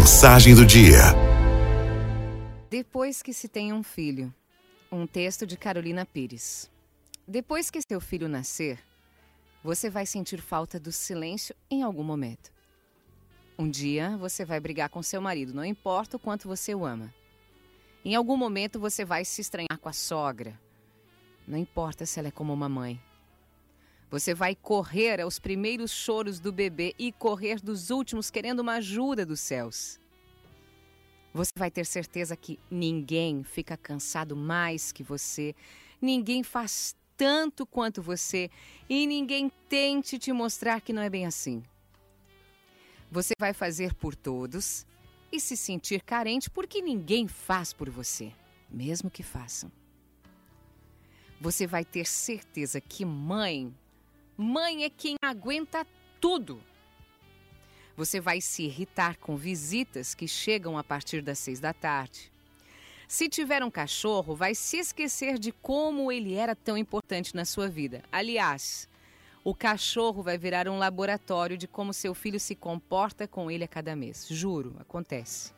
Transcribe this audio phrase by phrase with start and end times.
[0.00, 0.96] Mensagem do dia.
[2.70, 4.34] Depois que se tem um filho.
[4.90, 6.70] Um texto de Carolina Pires.
[7.28, 8.78] Depois que seu filho nascer,
[9.62, 12.50] você vai sentir falta do silêncio em algum momento.
[13.58, 17.12] Um dia você vai brigar com seu marido, não importa o quanto você o ama.
[18.02, 20.58] Em algum momento você vai se estranhar com a sogra.
[21.46, 22.98] Não importa se ela é como uma mãe.
[24.10, 29.24] Você vai correr aos primeiros choros do bebê e correr dos últimos querendo uma ajuda
[29.24, 30.00] dos céus.
[31.32, 35.54] Você vai ter certeza que ninguém fica cansado mais que você,
[36.02, 38.50] ninguém faz tanto quanto você
[38.88, 41.62] e ninguém tente te mostrar que não é bem assim.
[43.12, 44.84] Você vai fazer por todos
[45.30, 48.32] e se sentir carente porque ninguém faz por você,
[48.68, 49.70] mesmo que façam.
[51.40, 53.72] Você vai ter certeza que mãe
[54.42, 55.86] Mãe é quem aguenta
[56.18, 56.62] tudo.
[57.94, 62.32] Você vai se irritar com visitas que chegam a partir das seis da tarde.
[63.06, 67.68] Se tiver um cachorro, vai se esquecer de como ele era tão importante na sua
[67.68, 68.02] vida.
[68.10, 68.88] Aliás,
[69.44, 73.68] o cachorro vai virar um laboratório de como seu filho se comporta com ele a
[73.68, 74.26] cada mês.
[74.26, 75.52] Juro, acontece.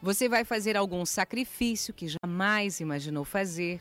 [0.00, 3.80] Você vai fazer algum sacrifício que jamais imaginou fazer.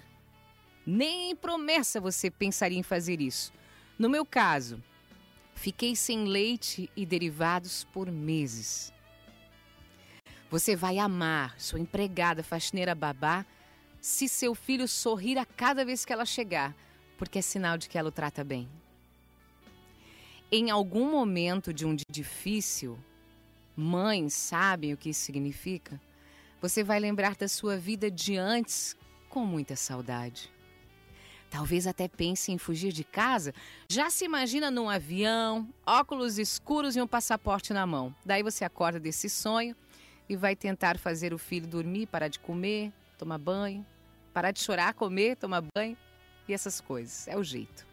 [0.83, 3.53] Nem em promessa você pensaria em fazer isso
[3.97, 4.81] no meu caso,
[5.55, 8.91] fiquei sem leite e derivados por meses.
[10.50, 13.45] Você vai amar sua empregada faxineira babá
[14.00, 16.75] se seu filho sorrir a cada vez que ela chegar,
[17.17, 18.69] porque é sinal de que ela o trata bem.
[20.52, 23.00] Em algum momento de um dia difícil,
[23.75, 26.00] mães sabem o que isso significa.
[26.61, 28.95] Você vai lembrar da sua vida de antes
[29.30, 30.52] com muita saudade.
[31.53, 33.53] Talvez até pense em fugir de casa.
[33.87, 38.13] Já se imagina num avião, óculos escuros e um passaporte na mão.
[38.25, 39.75] Daí você acorda desse sonho
[40.27, 43.85] e vai tentar fazer o filho dormir, parar de comer, tomar banho,
[44.33, 45.95] parar de chorar, comer, tomar banho
[46.47, 47.28] e essas coisas.
[47.28, 47.85] É o jeito.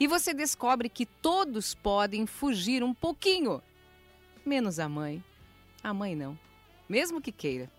[0.00, 3.62] E você descobre que todos podem fugir um pouquinho,
[4.44, 5.22] menos a mãe.
[5.84, 6.36] A mãe não,
[6.88, 7.70] mesmo que queira.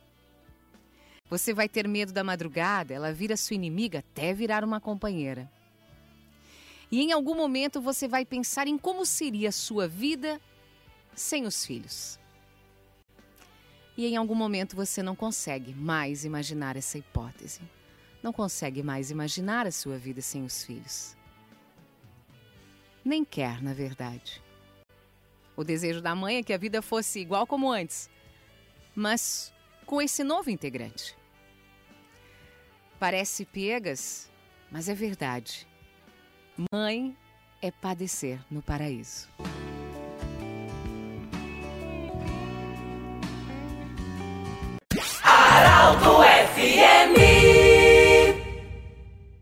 [1.29, 5.50] Você vai ter medo da madrugada, ela vira sua inimiga até virar uma companheira.
[6.91, 10.41] E em algum momento você vai pensar em como seria a sua vida
[11.13, 12.19] sem os filhos.
[13.95, 17.62] E em algum momento você não consegue mais imaginar essa hipótese.
[18.23, 21.16] Não consegue mais imaginar a sua vida sem os filhos.
[23.06, 24.41] Nem quer, na verdade.
[25.56, 28.09] O desejo da mãe é que a vida fosse igual como antes,
[28.95, 29.53] mas
[29.85, 31.19] com esse novo integrante.
[32.99, 34.29] Parece piegas,
[34.69, 35.65] mas é verdade.
[36.71, 37.15] Mãe
[37.61, 39.29] é padecer no paraíso.